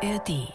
[0.00, 0.52] ARD.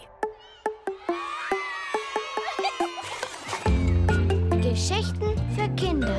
[4.62, 6.16] Geschichten für Kinder.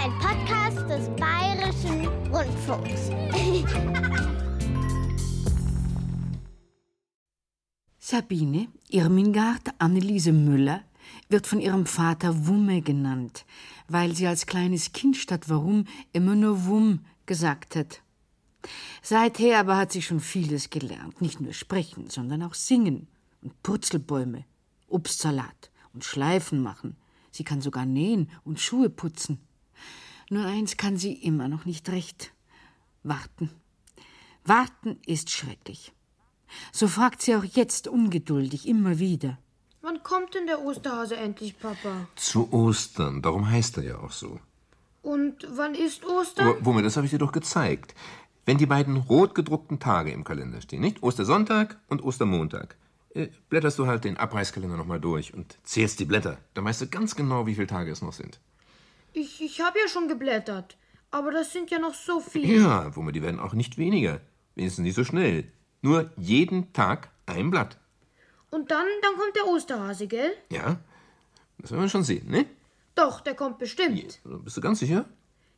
[0.00, 3.10] Ein Podcast des Bayerischen Rundfunks.
[7.98, 10.80] Sabine Irmingard Anneliese Müller
[11.28, 13.44] wird von ihrem Vater Wumme genannt,
[13.88, 15.84] weil sie als kleines Kind statt Warum
[16.14, 18.00] immer nur Wumm gesagt hat.
[19.02, 23.08] Seither aber hat sie schon vieles gelernt, nicht nur sprechen, sondern auch singen
[23.42, 24.44] und Purzelbäume,
[24.88, 26.96] Obstsalat und Schleifen machen.
[27.30, 29.38] Sie kann sogar nähen und Schuhe putzen.
[30.30, 32.32] Nur eins kann sie immer noch nicht recht.
[33.02, 33.50] Warten.
[34.44, 35.92] Warten ist schrecklich.
[36.72, 39.38] So fragt sie auch jetzt ungeduldig immer wieder.
[39.82, 42.08] Wann kommt denn der Osterhase endlich, Papa?
[42.16, 44.40] Zu Ostern, darum heißt er ja auch so.
[45.02, 46.48] Und wann ist Ostern?
[46.48, 47.94] Aber, Wumme, das habe ich dir doch gezeigt.
[48.46, 51.02] Wenn die beiden rot gedruckten Tage im Kalender stehen, nicht?
[51.02, 52.76] Ostersonntag und Ostermontag.
[53.12, 56.38] Äh, blätterst du halt den Abreißkalender nochmal durch und zählst die Blätter.
[56.54, 58.38] Dann weißt du ganz genau, wie viele Tage es noch sind.
[59.12, 60.76] Ich, ich habe ja schon geblättert.
[61.10, 62.54] Aber das sind ja noch so viele.
[62.54, 64.20] Ja, Wumme, die werden auch nicht weniger.
[64.54, 65.50] Wenigstens nicht so schnell.
[65.82, 67.78] Nur jeden Tag ein Blatt.
[68.50, 70.32] Und dann, dann kommt der Osterhase, gell?
[70.50, 70.78] Ja,
[71.58, 72.46] das werden wir schon sehen, ne?
[72.94, 74.20] Doch, der kommt bestimmt.
[74.24, 75.04] Bist du ganz sicher?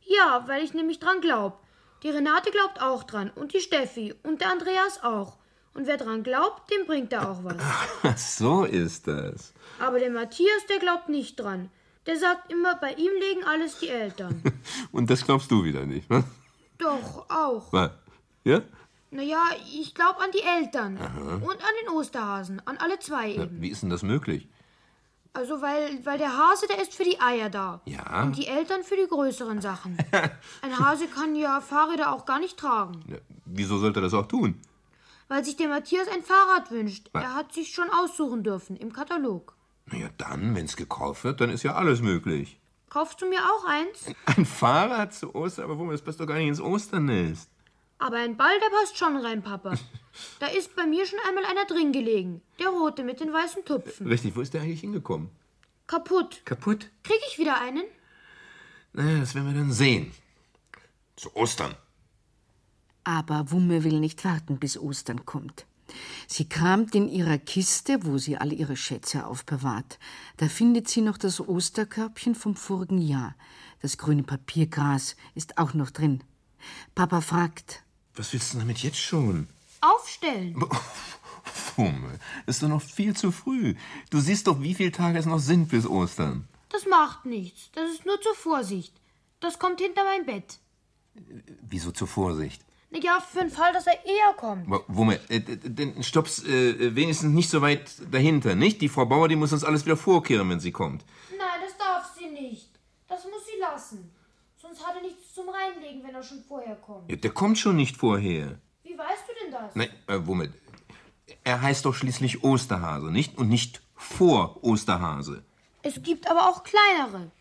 [0.01, 1.61] Ja, weil ich nämlich dran glaub.
[2.03, 3.31] Die Renate glaubt auch dran.
[3.35, 4.15] Und die Steffi.
[4.23, 5.37] Und der Andreas auch.
[5.73, 7.55] Und wer dran glaubt, dem bringt er auch was.
[8.03, 9.53] Ach, so ist das.
[9.79, 11.69] Aber der Matthias, der glaubt nicht dran.
[12.05, 14.41] Der sagt immer, bei ihm legen alles die Eltern.
[14.91, 16.23] Und das glaubst du wieder nicht, was?
[16.77, 17.71] Doch, auch.
[17.71, 17.91] Was?
[18.43, 18.61] Ja?
[19.11, 20.97] Naja, ich glaub an die Eltern.
[20.97, 22.61] Und an den Osterhasen.
[22.65, 23.61] An alle zwei Na, eben.
[23.61, 24.47] wie ist denn das möglich?
[25.33, 27.81] Also, weil, weil der Hase, der ist für die Eier da.
[27.85, 28.23] Ja.
[28.23, 29.97] Und die Eltern für die größeren Sachen.
[30.61, 33.01] Ein Hase kann ja Fahrräder auch gar nicht tragen.
[33.07, 34.59] Ja, wieso sollte er das auch tun?
[35.27, 37.11] Weil sich der Matthias ein Fahrrad wünscht.
[37.13, 39.55] Er hat sich schon aussuchen dürfen im Katalog.
[39.85, 42.59] Na ja, dann, wenn's gekauft wird, dann ist ja alles möglich.
[42.89, 44.05] Kaufst du mir auch eins?
[44.25, 47.49] Ein Fahrrad zu Ostern, aber Wumme, das passt doch gar nicht ins Osternest.
[47.99, 49.77] Aber ein Ball, der passt schon rein, Papa.
[50.39, 52.41] Da ist bei mir schon einmal einer drin gelegen.
[52.57, 54.07] Der rote mit den weißen Tupfen.
[54.07, 55.29] Richtig, wo ist der eigentlich hingekommen?
[55.85, 56.41] Kaputt.
[56.45, 56.89] Kaputt?
[57.03, 57.83] Krieg ich wieder einen?
[58.93, 60.11] Na, das werden wir dann sehen.
[61.15, 61.75] Zu Ostern.
[63.03, 65.65] Aber Wumme will nicht warten, bis Ostern kommt.
[66.27, 69.99] Sie kramt in ihrer Kiste, wo sie alle ihre Schätze aufbewahrt.
[70.37, 73.35] Da findet sie noch das Osterkörbchen vom vorigen Jahr.
[73.81, 76.23] Das grüne Papiergras ist auch noch drin.
[76.93, 77.83] Papa fragt,
[78.19, 79.47] Was willst du damit jetzt schon?
[79.79, 80.53] Aufstellen.
[81.77, 83.75] Wumme, ist doch noch viel zu früh.
[84.09, 86.45] Du siehst doch, wie viele Tage es noch sind bis Ostern.
[86.67, 87.69] Das macht nichts.
[87.71, 88.93] Das ist nur zur Vorsicht.
[89.39, 90.59] Das kommt hinter mein Bett.
[91.61, 92.61] Wieso zur Vorsicht?
[92.91, 94.67] Ja, für den Fall, dass er eher kommt.
[94.89, 98.81] Wumme, äh, stopp's äh, wenigstens nicht so weit dahinter, nicht?
[98.81, 101.05] Die Frau Bauer, die muss uns alles wieder vorkehren, wenn sie kommt.
[101.37, 102.69] Nein, das darf sie nicht.
[103.07, 104.11] Das muss sie lassen.
[104.61, 107.09] Sonst hat er nichts zum Reinlegen, wenn er schon vorher kommt.
[107.09, 108.59] Ja, der kommt schon nicht vorher.
[108.83, 109.75] Wie weißt du denn das?
[109.75, 110.53] Nein, äh, Wumme,
[111.43, 113.37] er heißt doch schließlich Osterhase, nicht?
[113.37, 115.43] Und nicht vor Osterhase.
[115.81, 117.31] Es gibt aber auch kleinere.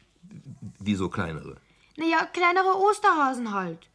[0.78, 1.56] Wieso kleinere?
[1.97, 3.88] Naja, kleinere Osterhasen halt.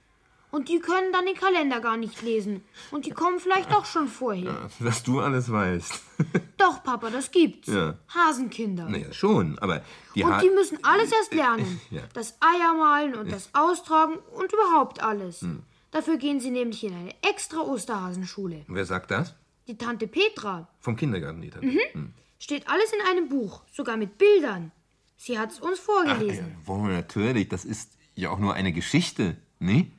[0.51, 2.63] Und die können dann den Kalender gar nicht lesen.
[2.91, 4.69] Und die kommen vielleicht doch schon vorher.
[4.79, 6.01] Was du alles weißt.
[6.57, 7.67] Doch, Papa, das gibt's.
[7.67, 7.97] Ja.
[8.13, 8.87] Hasenkinder.
[8.87, 9.83] naja, schon, aber
[10.15, 11.81] die Ha- Und die müssen alles erst lernen.
[11.91, 12.01] Ja.
[12.13, 15.41] Das Eiermalen und das Austragen und überhaupt alles.
[15.41, 15.63] Hm.
[15.91, 18.65] Dafür gehen sie nämlich in eine extra Osterhasenschule.
[18.67, 19.35] Wer sagt das?
[19.67, 20.67] Die Tante Petra.
[20.79, 21.67] Vom Kindergarten, die Tante.
[21.67, 22.13] Hm.
[22.39, 24.71] Steht alles in einem Buch, sogar mit Bildern.
[25.17, 26.55] Sie hat's uns Ach, vorgelesen.
[26.59, 29.89] ja, Wumme, natürlich, das ist ja auch nur eine Geschichte, ne?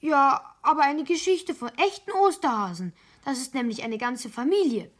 [0.00, 2.92] Ja, aber eine Geschichte von echten Osterhasen.
[3.24, 4.90] Das ist nämlich eine ganze Familie.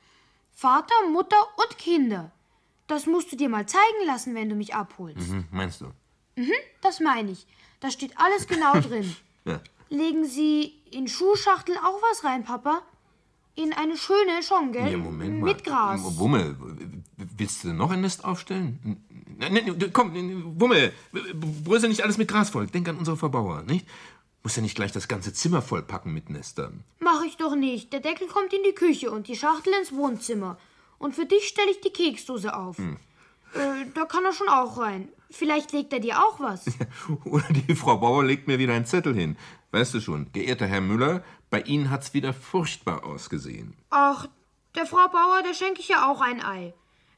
[0.59, 2.33] Vater, Mutter und Kinder.
[2.87, 5.29] Das musst du dir mal zeigen lassen, wenn du mich abholst.
[5.29, 5.93] Hm, meinst du?
[6.81, 7.47] Das meine ich.
[7.81, 9.15] Da steht alles genau drin.
[9.45, 9.61] Ja.
[9.91, 12.81] Legen Sie in Schuhschachteln auch was rein, Papa?
[13.55, 14.93] In eine schöne schon, gell?
[14.93, 15.47] Ja, Moment mal.
[15.47, 16.01] Mit Gras.
[16.19, 16.57] Wumme,
[17.17, 19.03] willst du noch ein Nest aufstellen?
[19.39, 20.15] Nein, nein, komm,
[20.59, 20.93] Wumme,
[21.65, 22.67] brösel nicht alles mit Gras voll.
[22.67, 23.87] Denk an unsere Verbauer, nicht?
[24.47, 26.85] Muss ja nicht gleich das ganze Zimmer vollpacken mit Nestern.
[27.01, 27.93] Mach ich doch nicht.
[27.93, 30.57] Der Deckel kommt in die Küche und die Schachtel ins Wohnzimmer.
[30.99, 32.79] Und für dich stelle ich die Keksdose auf.
[32.79, 32.97] Hm.
[33.55, 35.09] Äh, da kann er schon auch rein.
[35.33, 36.65] Vielleicht legt er dir auch was.
[37.25, 39.37] Oder die Frau Bauer legt mir wieder einen Zettel hin.
[39.73, 43.75] Weißt du schon, geehrter Herr Müller, bei Ihnen hat's wieder furchtbar ausgesehen.
[43.91, 44.29] Ach,
[44.77, 46.73] der Frau Bauer, der schenke ich ja auch ein Ei.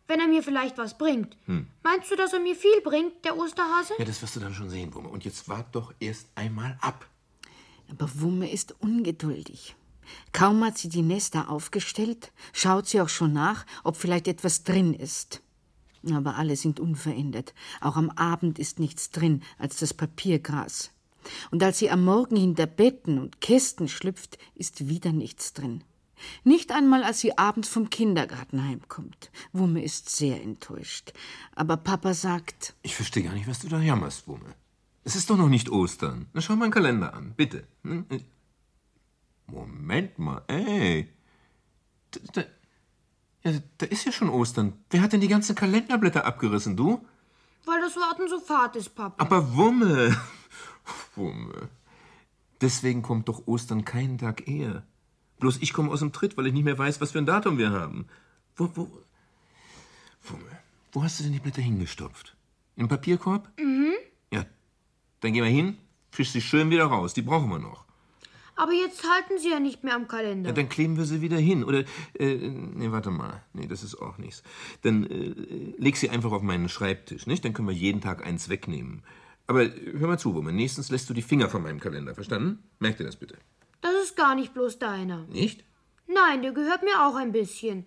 [0.07, 1.37] Wenn er mir vielleicht was bringt.
[1.83, 3.93] Meinst du, dass er mir viel bringt, der Osterhase?
[3.99, 5.11] Ja, das wirst du dann schon sehen, Wumme.
[5.11, 7.05] Und jetzt wart doch erst einmal ab.
[7.91, 9.77] Aber Wumme ist ungeduldig.
[10.33, 14.95] Kaum hat sie die Nester aufgestellt, schaut sie auch schon nach, ob vielleicht etwas drin
[14.95, 15.43] ist.
[16.13, 17.55] Aber alle sind unverändert.
[17.81, 20.93] Auch am Abend ist nichts drin als das Papiergras.
[21.51, 25.85] Und als sie am Morgen hinter Betten und Kästen schlüpft, ist wieder nichts drin.
[26.45, 29.31] Nicht einmal, als sie abends vom Kindergarten heimkommt.
[29.53, 31.13] Wumme ist sehr enttäuscht.
[31.55, 32.75] Aber Papa sagt.
[32.83, 34.55] Ich verstehe gar nicht, was du da jammerst, Wumme.
[35.09, 36.27] Es ist doch noch nicht Ostern.
[36.35, 37.67] Na, schau mal einen Kalender an, bitte.
[37.83, 38.05] Hm?
[39.47, 41.09] Moment mal, ey.
[42.11, 42.43] Da, da,
[43.43, 44.75] ja, da ist ja schon Ostern.
[44.91, 47.03] Wer hat denn die ganzen Kalenderblätter abgerissen, du?
[47.65, 49.25] Weil das Warten so fad ist, Papa.
[49.25, 50.15] Aber Wumme.
[51.17, 51.71] Wumme.
[52.61, 54.83] Deswegen kommt doch Ostern keinen Tag eher.
[55.39, 57.57] Bloß ich komme aus dem Tritt, weil ich nicht mehr weiß, was für ein Datum
[57.57, 58.09] wir haben.
[58.57, 58.91] Wo, wo,
[60.25, 60.59] Wumme,
[60.93, 62.37] wo hast du denn die Blätter hingestopft?
[62.77, 63.51] Im Papierkorb?
[63.59, 63.95] Mhm.
[65.21, 65.79] Dann gehen wir hin,
[66.11, 67.15] fisch sie schön wieder raus.
[67.15, 67.85] Die brauchen wir noch.
[68.59, 70.51] Aber jetzt halten sie ja nicht mehr am Kalender.
[70.51, 71.63] Ja, dann kleben wir sie wieder hin.
[71.63, 71.85] Oder,
[72.19, 73.45] äh, nee, warte mal.
[73.53, 74.43] Nee, das ist auch nichts.
[74.83, 77.45] Dann äh, leg sie einfach auf meinen Schreibtisch, nicht?
[77.45, 79.05] Dann können wir jeden Tag eins wegnehmen.
[79.47, 80.53] Aber hör mal zu, Wumme.
[80.53, 82.65] Nächstens lässt du die Finger von meinem Kalender, verstanden?
[82.81, 83.39] Merk dir das bitte.
[83.81, 85.25] Das ist gar nicht bloß deiner.
[85.29, 85.65] Nicht?
[86.09, 87.87] Nein, der gehört mir auch ein bisschen.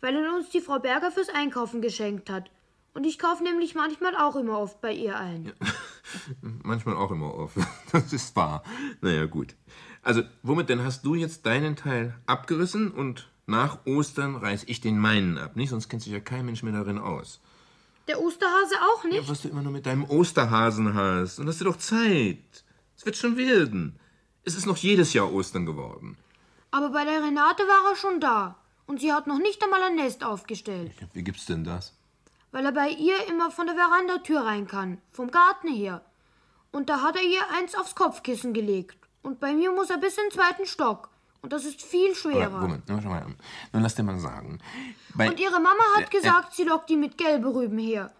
[0.00, 2.48] Weil er uns die Frau Berger fürs Einkaufen geschenkt hat.
[2.94, 5.46] Und ich kaufe nämlich manchmal auch immer oft bei ihr ein.
[5.46, 5.52] Ja,
[6.40, 7.56] manchmal auch immer oft.
[7.92, 8.62] Das ist wahr.
[9.00, 9.54] Naja, gut.
[10.02, 14.98] Also, womit denn hast du jetzt deinen Teil abgerissen und nach Ostern reiß ich den
[14.98, 15.70] meinen ab, nicht?
[15.70, 17.40] Sonst kennt sich ja kein Mensch mehr darin aus.
[18.08, 19.22] Der Osterhase auch nicht?
[19.22, 21.38] Ja, was du immer nur mit deinem Osterhasen hast.
[21.38, 22.64] Und hast du doch Zeit.
[22.96, 23.98] Es wird schon werden.
[24.44, 26.16] Es ist noch jedes Jahr Ostern geworden.
[26.70, 28.56] Aber bei der Renate war er schon da.
[28.86, 30.92] Und sie hat noch nicht einmal ein Nest aufgestellt.
[31.12, 31.94] Wie gibt's denn das?
[32.52, 34.98] Weil er bei ihr immer von der Verandatür rein kann.
[35.10, 36.02] Vom Garten her.
[36.70, 38.96] Und da hat er ihr eins aufs Kopfkissen gelegt.
[39.22, 41.10] Und bei mir muss er bis in den zweiten Stock.
[41.42, 42.46] Und das ist viel schwerer.
[42.46, 43.26] Aber, Moment, schau mal.
[43.72, 44.60] Nun lass dir mal sagen.
[45.14, 48.12] Bei und ihre Mama hat gesagt, äh, sie lockt die mit gelben Rüben her.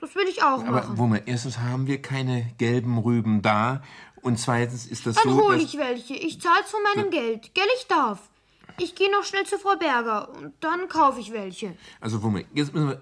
[0.00, 0.90] Das will ich auch aber, machen.
[0.90, 3.82] Aber Wumme, erstens haben wir keine gelben Rüben da.
[4.22, 5.36] Und zweitens ist das Dann so.
[5.36, 6.14] Dann hol ich welche.
[6.14, 7.10] Ich zahl's von meinem.
[7.10, 7.54] Geld.
[7.54, 8.30] Gell, ich darf.
[8.78, 11.76] Ich gehe noch schnell zu Frau Berger und dann kaufe ich welche.
[12.00, 13.00] Also, Wumme, jetzt müssen wir.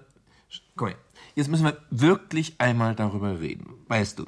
[0.77, 0.97] Komm her.
[1.35, 3.73] Jetzt müssen wir wirklich einmal darüber reden.
[3.87, 4.25] Weißt du,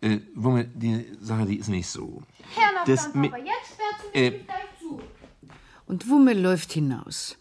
[0.00, 2.22] äh, Wumme, die Sache, die ist nicht so.
[2.54, 5.00] Herr das Papa, jetzt fährt sie äh, gleich zu.
[5.86, 7.38] Und Wumme läuft hinaus.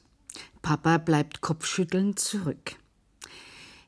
[0.61, 2.75] Papa bleibt kopfschüttelnd zurück.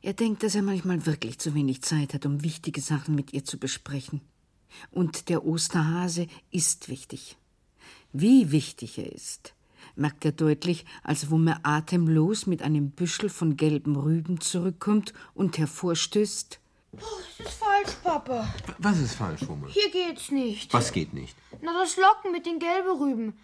[0.01, 3.45] Er denkt, dass er manchmal wirklich zu wenig Zeit hat, um wichtige Sachen mit ihr
[3.45, 4.21] zu besprechen.
[4.91, 7.37] Und der Osterhase ist wichtig.
[8.11, 9.53] Wie wichtig er ist,
[9.95, 16.59] merkt er deutlich, als Wumme atemlos mit einem Büschel von gelben Rüben zurückkommt und hervorstößt.
[16.93, 16.99] Oh,
[17.37, 18.53] das ist falsch, Papa.
[18.77, 19.67] Was ist falsch, Wumme?
[19.69, 20.73] Hier geht's nicht.
[20.73, 21.35] Was geht nicht?
[21.61, 23.37] Na, das Locken mit den gelben Rüben.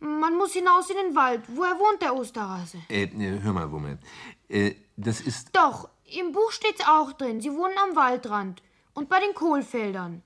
[0.00, 1.42] Man muss hinaus in den Wald.
[1.48, 2.78] Woher wohnt der Osterhase?
[2.88, 3.08] Äh,
[3.42, 3.98] hör mal, Wumme.
[4.48, 5.56] Äh, das ist.
[5.56, 7.40] Doch, im Buch steht's auch drin.
[7.40, 8.62] Sie wohnen am Waldrand.
[8.92, 10.22] Und bei den Kohlfeldern.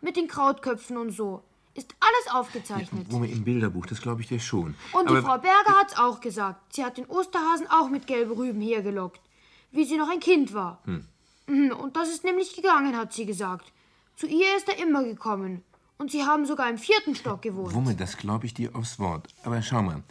[0.00, 1.42] Mit den Krautköpfen und so.
[1.78, 3.06] Ist alles aufgezeichnet.
[3.06, 4.74] Ja, Wumme, im Bilderbuch, das glaube ich dir schon.
[4.92, 6.74] Und Aber die Frau Berger hat's auch gesagt.
[6.74, 9.20] Sie hat den Osterhasen auch mit gelben Rüben hergelockt.
[9.70, 10.82] Wie sie noch ein Kind war.
[10.86, 11.06] Hm.
[11.46, 13.72] Mhm, und das ist nämlich gegangen, hat sie gesagt.
[14.16, 15.62] Zu ihr ist er immer gekommen.
[15.98, 17.72] Und sie haben sogar im vierten Stock gewohnt.
[17.74, 19.28] Wumme, das glaube ich dir aufs Wort.
[19.44, 20.02] Aber schau mal.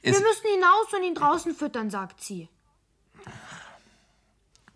[0.00, 2.48] Wir müssen hinaus und ihn draußen füttern, sagt sie.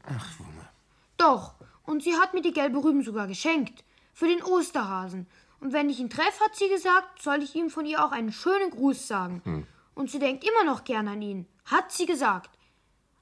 [0.04, 0.68] Ach, Wumme.
[1.16, 1.54] Doch.
[1.84, 3.84] Und sie hat mir die gelbe Rüben sogar geschenkt.
[4.12, 5.26] Für den Osterhasen.
[5.60, 8.32] Und wenn ich ihn treffe, hat sie gesagt, soll ich ihm von ihr auch einen
[8.32, 9.40] schönen Gruß sagen.
[9.44, 9.66] Hm.
[9.94, 11.46] Und sie denkt immer noch gern an ihn.
[11.64, 12.50] Hat sie gesagt.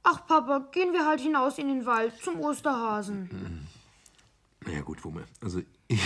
[0.03, 3.67] Ach, Papa, gehen wir halt hinaus in den Wald zum Osterhasen.
[4.67, 5.25] Na ja, gut, Wumme.
[5.41, 6.01] Also, ich,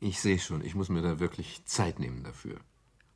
[0.00, 2.60] ich sehe schon, ich muss mir da wirklich Zeit nehmen dafür.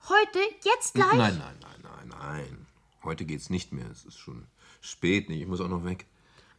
[0.09, 0.38] Heute?
[0.62, 1.15] Jetzt gleich?
[1.15, 2.67] Nein, nein, nein, nein, nein.
[3.05, 3.88] Heute geht's nicht mehr.
[3.91, 4.47] Es ist schon
[4.81, 5.41] spät, nicht?
[5.41, 6.07] Ich muss auch noch weg.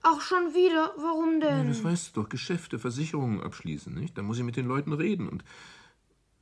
[0.01, 0.94] Ach, schon wieder?
[0.98, 1.63] Warum denn?
[1.63, 2.29] Ja, das weißt du doch.
[2.29, 4.18] Geschäfte, Versicherungen abschließen, nicht?
[4.18, 5.27] Da muss ich mit den Leuten reden.
[5.27, 5.44] Und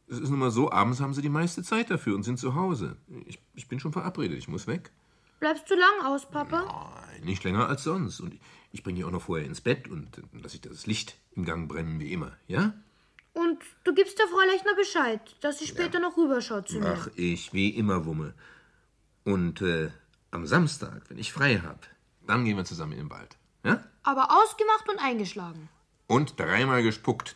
[0.08, 2.56] es ist nun mal so, abends haben sie die meiste Zeit dafür und sind zu
[2.56, 2.98] Hause.
[3.26, 4.92] Ich, ich bin schon verabredet, ich muss weg.
[5.40, 6.64] Bleibst du lang aus, Papa?
[6.64, 8.20] Nein, nicht länger als sonst.
[8.20, 8.36] Und
[8.72, 11.68] ich bringe dich auch noch vorher ins Bett und lasse ich das Licht im Gang
[11.68, 12.74] brennen, wie immer, ja?
[13.34, 16.00] Und du gibst der Frau Lechner Bescheid, dass sie später ja.
[16.00, 16.98] noch rüberschaut zu mir.
[16.98, 18.34] Ach, ich, wie immer, Wumme.
[19.26, 19.92] Und äh,
[20.32, 21.88] am Samstag, wenn ich frei hab,
[22.26, 23.84] dann gehen wir zusammen in den Wald, ja?
[24.04, 25.70] Aber ausgemacht und eingeschlagen.
[26.08, 27.36] Und dreimal gespuckt.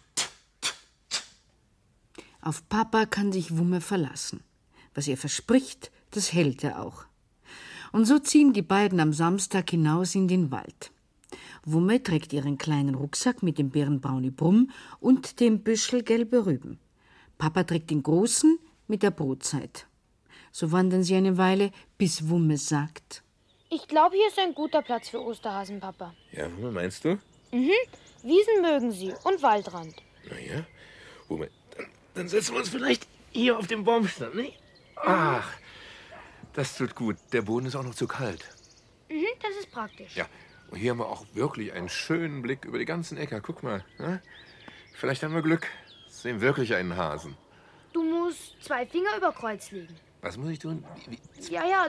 [2.42, 4.44] Auf Papa kann sich Wumme verlassen.
[4.94, 7.06] Was er verspricht, das hält er auch.
[7.92, 10.92] Und so ziehen die beiden am Samstag hinaus in den Wald.
[11.64, 16.80] Wumme trägt ihren kleinen Rucksack mit dem Bärenbrauni Brumm und dem Büschel gelbe Rüben.
[17.38, 18.58] Papa trägt den großen
[18.88, 19.88] mit der Brotzeit.
[20.52, 23.24] So wandern sie eine Weile, bis Wumme sagt.
[23.74, 26.14] Ich glaube, hier ist ein guter Platz für Osterhasen, Papa.
[26.34, 27.18] Ja, meinst du?
[27.52, 29.96] Wiesen mögen sie und Waldrand.
[30.30, 30.66] Naja,
[31.30, 34.60] Wumme, dann, dann setzen wir uns vielleicht hier auf den Baumstamm, nicht?
[34.98, 35.50] Ach,
[36.52, 37.16] das tut gut.
[37.32, 38.44] Der Boden ist auch noch zu kalt.
[39.10, 40.18] Mhm, das ist praktisch.
[40.18, 40.26] Ja,
[40.70, 43.40] und hier haben wir auch wirklich einen schönen Blick über die ganzen Äcker.
[43.40, 43.86] Guck mal.
[43.98, 44.22] Ne?
[44.96, 45.68] Vielleicht haben wir Glück.
[46.10, 47.38] Sehen wirklich einen Hasen.
[47.94, 49.96] Du musst zwei Finger über Kreuz legen.
[50.22, 50.84] Was muss ich tun?
[51.08, 51.88] Wie, wie, Ja, ja,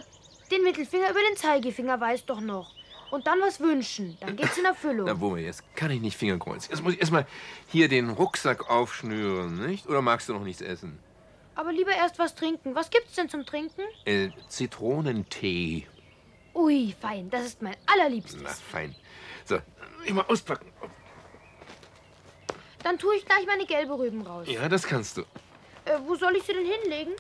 [0.53, 2.73] den Mittelfinger über den Zeigefinger weiß doch noch.
[3.11, 4.17] Und dann was wünschen.
[4.21, 5.07] Dann geht's in Erfüllung.
[5.07, 6.69] na, Wumme, jetzt kann ich nicht Fingerkreuz.
[6.69, 7.27] Jetzt muss ich erstmal
[7.69, 9.87] hier den Rucksack aufschnüren, nicht?
[9.87, 10.99] Oder magst du noch nichts essen?
[11.55, 12.75] Aber lieber erst was trinken.
[12.75, 13.83] Was gibt's denn zum Trinken?
[14.07, 15.87] Äh, Zitronentee.
[16.55, 17.29] Ui, fein.
[17.29, 18.41] Das ist mein allerliebstes.
[18.43, 18.95] Na, fein.
[19.45, 19.59] So,
[20.07, 20.73] ich mal auspacken.
[22.83, 24.47] Dann tue ich gleich meine gelbe Rüben raus.
[24.49, 25.23] Ja, das kannst du.
[25.85, 27.13] Äh, wo soll ich sie denn hinlegen?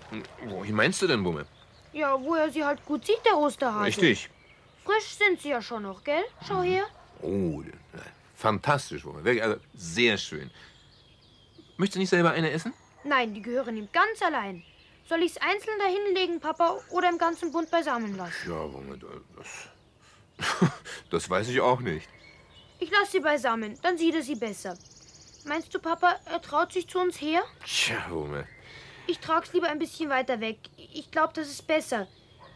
[0.47, 1.45] Wohin meinst du denn, Wumme?
[1.93, 3.87] Ja, wo er sie halt gut sieht, der Osterhase.
[3.87, 4.31] Richtig.
[4.85, 6.25] Frisch sind sie ja schon noch, gell?
[6.47, 6.85] Schau her.
[7.21, 7.99] Oh, äh,
[8.35, 9.23] fantastisch, Wumme.
[9.25, 10.51] Wirklich, also sehr schön.
[11.77, 12.73] Möchtest du nicht selber eine essen?
[13.05, 14.65] Nein, die gehören ihm ganz allein.
[15.09, 18.49] Soll ich's einzeln da hinlegen, Papa, oder im ganzen Bund beisammen lassen?
[18.51, 18.99] Ja, Wumme,
[19.37, 20.71] das.
[21.11, 22.09] Das weiß ich auch nicht.
[22.79, 24.77] Ich lasse sie beisammen, dann sieht er sie besser.
[25.45, 27.43] Meinst du, Papa, er traut sich zu uns her?
[27.65, 28.47] Tja, Wumme.
[29.07, 30.59] Ich trag's lieber ein bisschen weiter weg.
[30.77, 32.07] Ich glaube, das ist besser.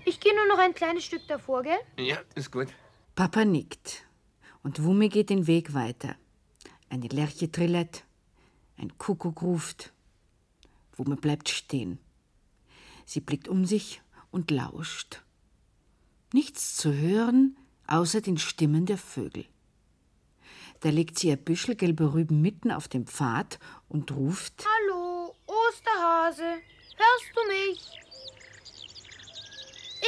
[0.04, 1.78] Ich gehe nur noch ein kleines Stück davor, gell?
[1.98, 2.68] Ja, ist gut.
[3.14, 4.04] Papa nickt
[4.62, 6.16] und Wumme geht den Weg weiter.
[6.88, 8.04] Eine Lerche trillet,
[8.76, 9.92] ein Kuckuck ruft.
[10.96, 11.98] Wumme bleibt stehen.
[13.04, 15.22] Sie blickt um sich und lauscht.
[16.32, 19.46] Nichts zu hören, außer den Stimmen der Vögel.
[20.80, 24.75] Da legt sie ihr Büschel gelbe Rüben mitten auf den Pfad und ruft: Hallo,
[26.26, 26.62] Osterhase.
[26.96, 27.80] Hörst du mich?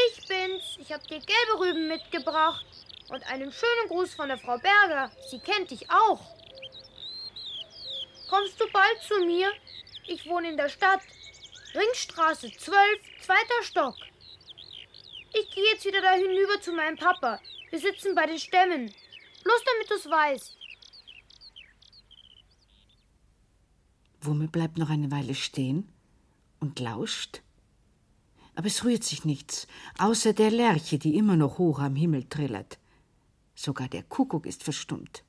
[0.06, 0.78] Ich bin's.
[0.78, 2.64] Ich hab dir gelbe Rüben mitgebracht.
[3.08, 5.10] Und einen schönen Gruß von der Frau Berger.
[5.30, 6.20] Sie kennt dich auch.
[8.28, 9.50] Kommst du bald zu mir?
[10.06, 11.00] Ich wohne in der Stadt.
[11.74, 12.76] Ringstraße 12,
[13.20, 13.94] zweiter Stock.
[15.32, 17.40] Ich gehe jetzt wieder da hinüber zu meinem Papa.
[17.70, 18.92] Wir sitzen bei den Stämmen.
[19.44, 20.56] Bloß damit du's weißt.
[24.20, 25.92] Wumme bleibt noch eine Weile stehen
[26.60, 27.42] und lauscht.
[28.54, 29.66] Aber es rührt sich nichts,
[29.98, 32.78] außer der Lerche, die immer noch hoch am Himmel trillert.
[33.54, 35.22] Sogar der Kuckuck ist verstummt.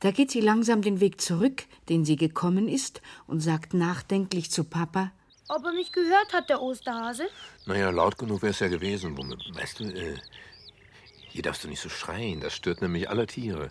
[0.00, 4.64] Da geht sie langsam den Weg zurück, den sie gekommen ist, und sagt nachdenklich zu
[4.64, 5.12] Papa:
[5.48, 7.28] Ob er mich gehört hat, der Osterhase?
[7.66, 9.36] Naja, laut genug wäre es ja gewesen, Wumme.
[9.54, 10.16] Weißt du, äh,
[11.28, 12.40] hier darfst du nicht so schreien.
[12.40, 13.70] Das stört nämlich alle Tiere.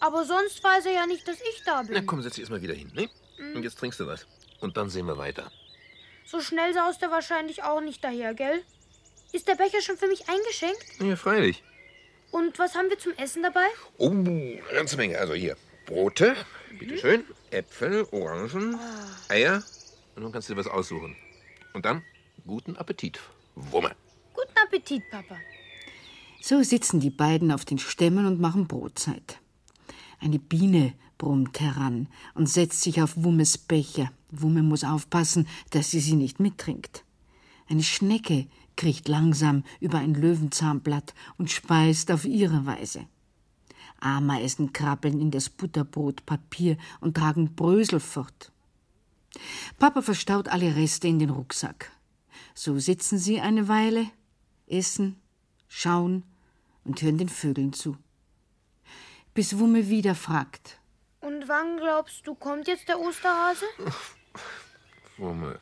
[0.00, 2.06] Aber sonst weiß er ja nicht, dass ich da Na bin.
[2.06, 3.08] komm, setz dich erstmal wieder hin, ne?
[3.54, 4.26] Und jetzt trinkst du was.
[4.60, 5.50] Und dann sehen wir weiter.
[6.24, 8.62] So schnell saust er wahrscheinlich auch nicht daher, gell?
[9.32, 11.00] Ist der Becher schon für mich eingeschenkt?
[11.00, 11.62] Ja, freilich.
[12.30, 13.66] Und was haben wir zum Essen dabei?
[13.98, 15.18] Oh, eine ganze Menge.
[15.18, 16.34] Also hier, Brote,
[16.78, 18.78] bitteschön, Äpfel, Orangen,
[19.28, 19.62] Eier.
[20.14, 21.16] Und nun kannst du dir was aussuchen.
[21.74, 22.02] Und dann
[22.46, 23.20] guten Appetit.
[23.54, 23.94] Wumme.
[24.34, 25.36] Guten Appetit, Papa.
[26.40, 29.38] So sitzen die beiden auf den Stämmen und machen Brotzeit.
[30.20, 34.10] Eine Biene brummt heran und setzt sich auf Wummes Becher.
[34.42, 37.04] Wumme muss aufpassen, dass sie sie nicht mittrinkt.
[37.68, 43.06] Eine Schnecke kriecht langsam über ein Löwenzahnblatt und speist auf ihre Weise.
[44.00, 48.52] Ameisen krabbeln in das Butterbrot Papier und tragen Brösel fort.
[49.78, 51.90] Papa verstaut alle Reste in den Rucksack.
[52.54, 54.06] So sitzen sie eine Weile,
[54.66, 55.16] essen,
[55.68, 56.24] schauen
[56.84, 57.96] und hören den Vögeln zu.
[59.34, 60.78] Bis Wumme wieder fragt.
[61.20, 63.64] Und wann glaubst du, kommt jetzt der Osterhase?
[65.16, 65.60] Wumme.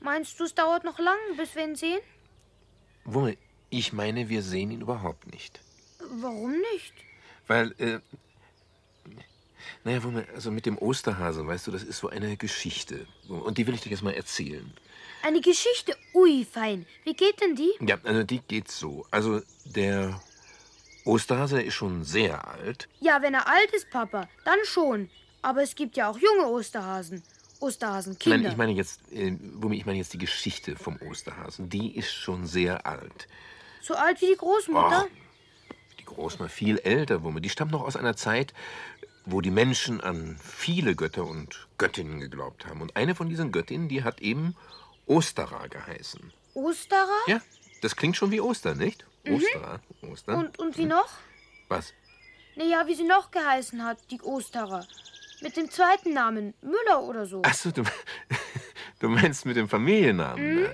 [0.00, 2.00] Meinst du, es dauert noch lang, bis wir ihn sehen?
[3.04, 3.36] Wumme,
[3.70, 5.60] ich meine, wir sehen ihn überhaupt nicht.
[6.10, 6.92] Warum nicht?
[7.46, 8.00] Weil, äh.
[9.84, 13.06] Naja, Wumme, also mit dem Osterhase, weißt du, das ist so eine Geschichte.
[13.28, 14.72] Und die will ich dir jetzt mal erzählen.
[15.22, 15.96] Eine Geschichte?
[16.14, 16.86] Ui, fein.
[17.04, 17.72] Wie geht denn die?
[17.80, 19.06] Ja, also die geht so.
[19.10, 20.20] Also der
[21.04, 22.88] Osterhase ist schon sehr alt.
[23.00, 25.10] Ja, wenn er alt ist, Papa, dann schon.
[25.40, 27.22] Aber es gibt ja auch junge Osterhasen.
[27.62, 28.38] Osterhasenkinder.
[28.38, 29.36] Nein, ich meine jetzt, äh,
[29.72, 31.68] ich meine jetzt die Geschichte vom Osterhasen.
[31.68, 33.28] Die ist schon sehr alt.
[33.80, 35.06] So alt wie die Großmutter?
[35.98, 37.40] Die Großmutter viel älter, Wumme.
[37.40, 38.52] Die stammt noch aus einer Zeit,
[39.24, 42.80] wo die Menschen an viele Götter und Göttinnen geglaubt haben.
[42.80, 44.56] Und eine von diesen Göttinnen, die hat eben
[45.06, 46.32] Ostera geheißen.
[46.54, 47.08] Osterer?
[47.26, 47.40] Ja,
[47.80, 49.06] das klingt schon wie Ostern, nicht?
[49.28, 50.46] Ostera, Ostern.
[50.46, 51.08] Und, und wie noch?
[51.68, 51.92] Was?
[52.56, 54.86] Naja, wie sie noch geheißen hat, die Osterer.
[55.42, 57.42] Mit dem zweiten Namen, Müller oder so.
[57.42, 57.82] Achso, du,
[59.02, 60.60] Du meinst mit dem Familiennamen?
[60.60, 60.66] Mhm.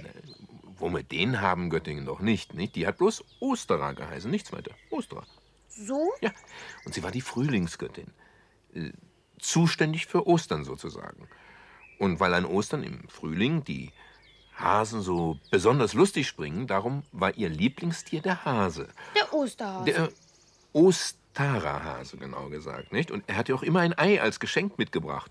[0.78, 2.76] Womit den haben Göttingen doch nicht, nicht?
[2.76, 4.72] Die hat bloß Osterer geheißen, nichts weiter.
[4.90, 5.26] Osterer.
[5.68, 6.12] So?
[6.20, 6.30] Ja,
[6.84, 8.12] und sie war die Frühlingsgöttin.
[8.74, 8.92] Äh,
[9.38, 11.26] zuständig für Ostern sozusagen.
[11.98, 13.92] Und weil an Ostern im Frühling die
[14.54, 18.88] Hasen so besonders lustig springen, darum war ihr Lieblingstier der Hase.
[19.16, 19.84] Der Osterhase.
[19.86, 20.08] Der äh,
[21.38, 23.10] Ostererhase, genau gesagt, nicht?
[23.10, 25.30] Und er hat ja auch immer ein Ei als Geschenk mitgebracht.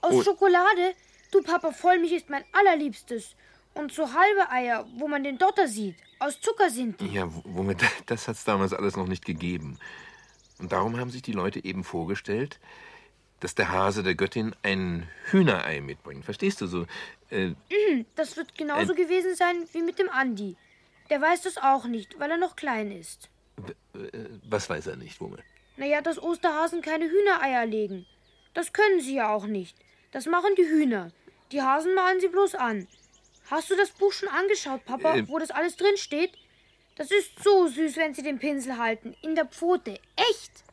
[0.00, 0.94] Aus Und Schokolade?
[1.30, 3.34] Du, Papa, Vollmilch ist mein allerliebstes.
[3.74, 5.96] Und so halbe Eier, wo man den Dotter sieht.
[6.18, 7.08] Aus Zucker sind die.
[7.08, 9.78] Ja, womit, das hat's damals alles noch nicht gegeben.
[10.58, 12.58] Und darum haben sich die Leute eben vorgestellt,
[13.40, 16.24] dass der Hase der Göttin ein Hühnerei mitbringt.
[16.24, 16.86] Verstehst du so?
[17.30, 20.56] Äh, mhm, das wird genauso äh, gewesen sein wie mit dem Andi.
[21.10, 23.28] Der weiß das auch nicht, weil er noch klein ist.
[24.48, 25.42] Was weiß er nicht, Wummel?
[25.76, 28.06] Naja, dass Osterhasen keine Hühnereier legen.
[28.54, 29.76] Das können sie ja auch nicht.
[30.12, 31.12] Das machen die Hühner.
[31.52, 32.86] Die Hasen malen sie bloß an.
[33.50, 36.32] Hast du das Buch schon angeschaut, Papa, äh, wo das alles drin steht?
[36.96, 39.14] Das ist so süß, wenn sie den Pinsel halten.
[39.22, 40.00] In der Pfote.
[40.16, 40.64] Echt.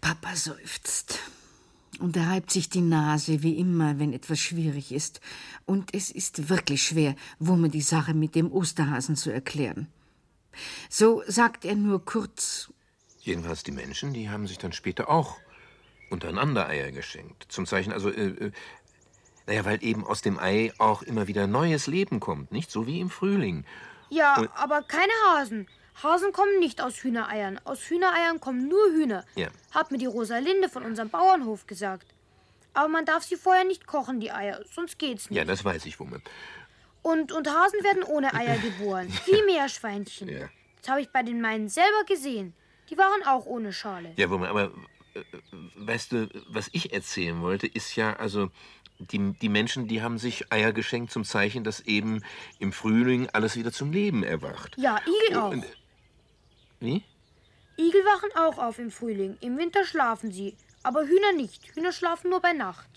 [0.00, 1.18] Papa seufzt
[1.98, 5.20] und er reibt sich die Nase wie immer, wenn etwas schwierig ist.
[5.66, 9.88] Und es ist wirklich schwer, Wumme die Sache mit dem Osterhasen zu erklären.
[10.88, 12.72] So sagt er nur kurz.
[13.20, 15.36] Jedenfalls die Menschen, die haben sich dann später auch
[16.10, 17.46] untereinander Eier geschenkt.
[17.48, 18.52] Zum Zeichen, also, äh, äh,
[19.46, 22.70] naja, weil eben aus dem Ei auch immer wieder neues Leben kommt, nicht?
[22.70, 23.64] So wie im Frühling.
[24.10, 25.66] Ja, Und aber keine Hasen.
[26.02, 27.60] Hasen kommen nicht aus Hühnereiern.
[27.64, 29.24] Aus Hühnereiern kommen nur Hühner.
[29.34, 29.48] Ja.
[29.72, 32.06] Hat mir die Rosalinde von unserem Bauernhof gesagt.
[32.72, 35.36] Aber man darf sie vorher nicht kochen, die Eier, sonst geht's nicht.
[35.36, 36.20] Ja, das weiß ich, Wumme.
[37.08, 40.28] Und, und Hasen werden ohne Eier geboren, wie Meerschweinchen.
[40.28, 40.50] Ja.
[40.82, 42.52] Das habe ich bei den meinen selber gesehen.
[42.90, 44.12] Die waren auch ohne Schale.
[44.16, 44.72] Ja, Wumme, aber
[45.14, 45.22] äh,
[45.76, 48.50] weißt du, was ich erzählen wollte, ist ja, also,
[48.98, 52.22] die, die Menschen, die haben sich Eier geschenkt zum Zeichen, dass eben
[52.58, 54.76] im Frühling alles wieder zum Leben erwacht.
[54.76, 55.52] Ja, Igel auch.
[55.52, 55.64] Und,
[56.80, 57.04] wie?
[57.78, 59.38] Igel wachen auch auf im Frühling.
[59.40, 60.56] Im Winter schlafen sie.
[60.82, 61.74] Aber Hühner nicht.
[61.74, 62.90] Hühner schlafen nur bei Nacht.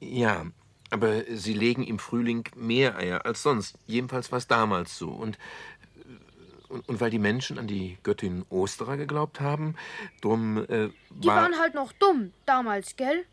[0.00, 0.46] Ja,
[0.94, 3.76] aber sie legen im Frühling mehr Eier als sonst.
[3.88, 5.08] Jedenfalls war es damals so.
[5.08, 5.38] Und,
[6.68, 9.74] und, und, weil die Menschen an die Göttin Osterer geglaubt haben,
[10.22, 10.90] drum äh, war...
[11.10, 13.24] Die waren halt noch dumm damals, gell?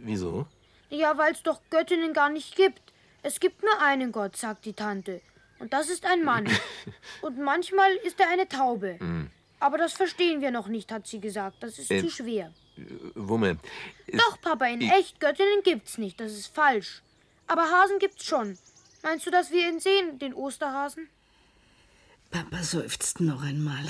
[0.00, 0.46] Wieso?
[0.88, 2.80] Ja, weil es doch Göttinnen gar nicht gibt.
[3.22, 5.20] Es gibt nur einen Gott, sagt die Tante.
[5.58, 6.48] Und das ist ein Mann.
[7.20, 8.96] Und manchmal ist er eine Taube.
[8.98, 9.30] Mhm.
[9.60, 11.56] Aber das verstehen wir noch nicht, hat sie gesagt.
[11.60, 12.50] Das ist äh, zu schwer.
[13.14, 13.58] Wumme.
[14.12, 16.20] Doch, Papa, in echt Göttinnen gibt's nicht.
[16.20, 17.02] Das ist falsch.
[17.46, 18.58] Aber Hasen gibt's schon.
[19.02, 21.08] Meinst du, dass wir ihn sehen, den Osterhasen?
[22.30, 23.84] Papa seufzt noch einmal.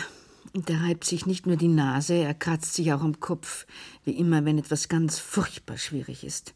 [0.55, 3.67] Und er reibt sich nicht nur die Nase, er kratzt sich auch am Kopf,
[4.05, 6.55] wie immer, wenn etwas ganz furchtbar schwierig ist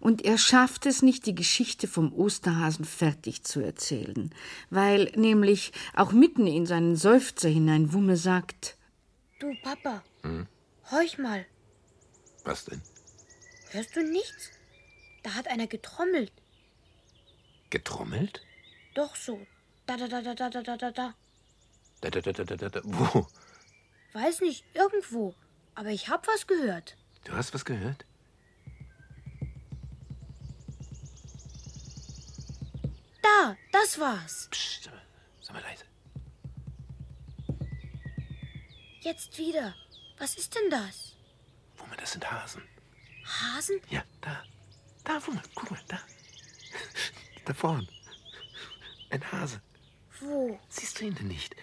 [0.00, 4.30] und er schafft es nicht, die Geschichte vom Osterhasen fertig zu erzählen,
[4.70, 8.76] weil nämlich auch mitten in seinen Seufzer hinein Wumme sagt:
[9.38, 10.46] Du, Papa, hm?
[10.90, 11.46] horch mal.
[12.44, 12.80] Was denn?
[13.70, 14.50] Hörst du nichts?
[15.22, 16.32] Da hat einer getrommelt.
[17.70, 18.42] Getrommelt?
[18.94, 19.46] Doch so.
[19.86, 21.14] Da, da, da, da, da, da, da, da.
[22.00, 23.26] Da, da, da, da, da, da, wo?
[24.12, 25.34] Weiß nicht, irgendwo.
[25.74, 26.96] Aber ich hab was gehört.
[27.24, 28.04] Du hast was gehört?
[33.22, 34.48] Da, das war's.
[34.50, 34.90] Psst,
[35.40, 35.84] sag mal leise.
[39.00, 39.74] Jetzt wieder.
[40.18, 41.16] Was ist denn das?
[41.90, 42.62] Wumme, das sind Hasen.
[43.24, 43.80] Hasen?
[43.90, 44.44] Ja, da.
[45.02, 45.98] Da, Wumme, guck mal, da.
[47.44, 47.88] Da vorn.
[49.10, 49.60] Ein Hase.
[50.20, 50.60] Wo?
[50.68, 51.56] Siehst du ihn denn nicht?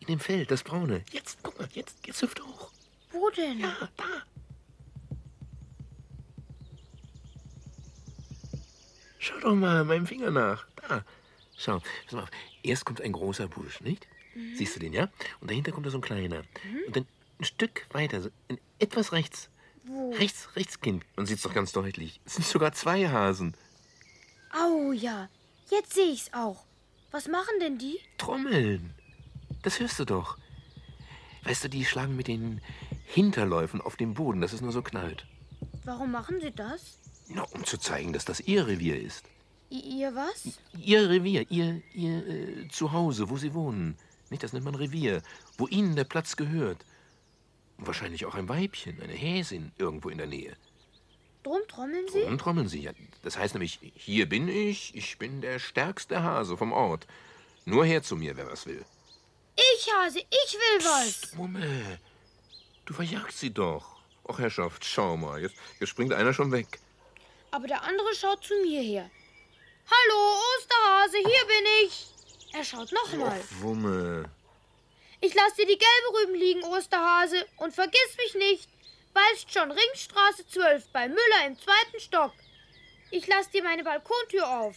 [0.00, 1.04] In dem Feld, das braune.
[1.12, 2.72] Jetzt, guck mal, jetzt, jetzt hüpft hoch.
[3.12, 3.60] Wo denn?
[3.60, 4.04] Ja, da.
[9.18, 10.66] Schau doch mal meinem Finger nach.
[10.88, 11.04] Da.
[11.56, 11.80] Schau.
[12.04, 12.30] Pass mal auf.
[12.64, 14.08] Erst kommt ein großer Busch, nicht?
[14.34, 14.56] Mhm.
[14.56, 15.08] Siehst du den, ja?
[15.40, 16.42] Und dahinter kommt da so ein kleiner.
[16.64, 16.82] Mhm.
[16.88, 17.06] Und dann
[17.38, 18.30] ein Stück weiter,
[18.78, 19.50] etwas rechts.
[19.84, 20.12] Wo?
[20.12, 21.04] Rechts, rechts, Kind.
[21.16, 22.20] Man sieht es doch ganz deutlich.
[22.24, 23.54] Es sind sogar zwei Hasen.
[24.52, 25.28] Au ja.
[25.70, 26.64] Jetzt sehe ich's auch.
[27.10, 27.98] Was machen denn die?
[28.18, 28.94] Trommeln.
[29.62, 30.38] Das hörst du doch.
[31.44, 32.60] Weißt du, die schlagen mit den
[33.04, 35.26] Hinterläufen auf dem Boden, dass es nur so knallt.
[35.84, 36.98] Warum machen sie das?
[37.28, 39.24] Na, um zu zeigen, dass das Ihr Revier ist.
[39.70, 40.58] I ihr was?
[40.78, 43.96] Ihr Revier, Ihr, ihr äh, Zuhause, wo Sie wohnen.
[44.30, 45.22] Nicht, das nennt man Revier,
[45.58, 46.84] wo Ihnen der Platz gehört.
[47.78, 50.56] Wahrscheinlich auch ein Weibchen, eine Häsin, irgendwo in der Nähe.
[51.42, 52.22] Drum trommeln Sie?
[52.22, 52.92] Drum trommeln Sie, ja.
[53.22, 57.06] Das heißt nämlich, hier bin ich, ich bin der stärkste Hase vom Ort.
[57.64, 58.84] Nur her zu mir, wer was will.
[59.56, 61.20] Ich, Hase, ich will was.
[61.20, 62.00] Psst, Mumme,
[62.84, 63.96] du verjagst sie doch.
[64.28, 66.80] Och, Herrschaft, schau mal, jetzt, jetzt springt einer schon weg.
[67.52, 69.10] aber der andere schaut zu mir her.
[69.88, 72.06] Hallo, Osterhase, hier bin ich.
[72.52, 73.40] Er schaut nochmal.
[73.60, 74.30] Wumme.
[75.20, 78.68] Ich lass dir die gelbe Rüben liegen, Osterhase, und vergiss mich nicht.
[79.14, 82.32] Weißt schon, Ringstraße 12 bei Müller im zweiten Stock.
[83.10, 84.76] Ich lass dir meine Balkontür auf.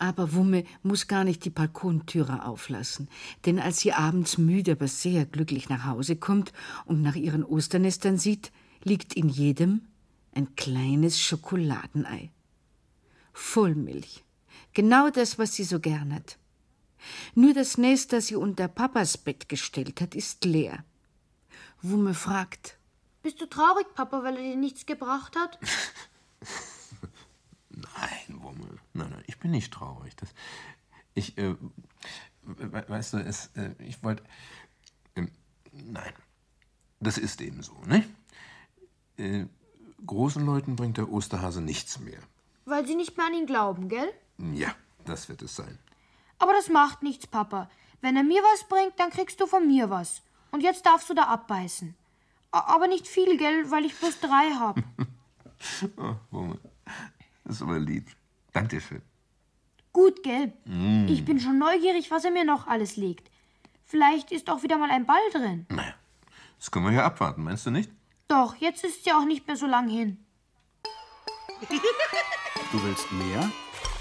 [0.00, 3.08] Aber Wumme muss gar nicht die Balkontüre auflassen,
[3.46, 6.52] denn als sie abends müde, aber sehr glücklich nach Hause kommt
[6.84, 8.52] und nach ihren Osternestern sieht,
[8.84, 9.88] liegt in jedem
[10.34, 12.30] ein kleines Schokoladenei.
[13.32, 14.24] Vollmilch.
[14.72, 16.38] Genau das, was sie so gern hat.
[17.34, 20.84] Nur das Nest, das sie unter Papas Bett gestellt hat, ist leer.
[21.82, 22.78] Wumme fragt,
[23.22, 25.58] Bist du traurig, Papa, weil er dir nichts gebracht hat?
[27.70, 28.78] Nein, Wumme.
[28.92, 30.16] Nein, nein, ich bin nicht traurig.
[30.16, 30.30] Das,
[31.14, 31.54] ich, äh,
[32.42, 34.22] we weißt du, es, äh, ich wollte.
[35.14, 35.30] Ähm,
[35.72, 36.12] nein,
[37.00, 38.04] das ist eben so, ne?
[39.16, 39.46] Äh,
[40.04, 42.20] großen Leuten bringt der Osterhase nichts mehr.
[42.64, 44.12] Weil sie nicht mehr an ihn glauben, gell?
[44.54, 45.78] Ja, das wird es sein.
[46.38, 47.68] Aber das macht nichts, Papa.
[48.00, 50.22] Wenn er mir was bringt, dann kriegst du von mir was.
[50.50, 51.94] Und jetzt darfst du da abbeißen.
[52.50, 54.76] Aber nicht viel, gell, weil ich bloß drei hab.
[55.96, 56.56] Oh, Wumme.
[57.44, 58.06] Das ist aber lieb.
[58.52, 59.02] Dankeschön.
[59.92, 60.52] Gut, gell?
[61.08, 63.28] Ich bin schon neugierig, was er mir noch alles legt.
[63.84, 65.66] Vielleicht ist auch wieder mal ein Ball drin.
[65.70, 65.94] Naja,
[66.58, 67.90] das können wir ja abwarten, meinst du nicht?
[68.28, 70.24] Doch, jetzt ist ja auch nicht mehr so lang hin.
[72.70, 73.50] Du willst mehr?